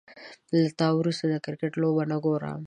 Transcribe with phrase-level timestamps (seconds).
[0.51, 2.59] له تا وروسته، د کرکټ لوبه نه ګورم